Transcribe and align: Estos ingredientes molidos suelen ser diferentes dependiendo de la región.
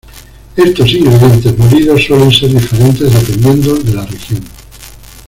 Estos 0.55 0.91
ingredientes 0.93 1.55
molidos 1.59 2.03
suelen 2.03 2.31
ser 2.31 2.49
diferentes 2.49 3.13
dependiendo 3.13 3.75
de 3.75 3.93
la 3.93 4.03
región. 4.07 4.43